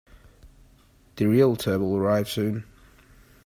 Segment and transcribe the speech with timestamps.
[1.17, 2.63] The Realtor will arrive soon.